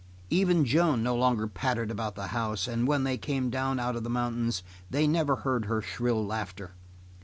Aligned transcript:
Even 0.31 0.65
Joan 0.65 1.03
no 1.03 1.15
longer 1.15 1.45
pattered 1.47 1.91
about 1.91 2.15
the 2.15 2.29
house, 2.33 2.67
and 2.67 2.87
when 2.87 3.03
they 3.03 3.19
came 3.19 3.51
down 3.51 3.79
out 3.79 3.95
of 3.95 4.03
the 4.03 4.09
mountains 4.09 4.63
they 4.89 5.05
never 5.05 5.35
heard 5.35 5.65
her 5.65 5.79
shrill 5.79 6.25
laughter. 6.25 6.71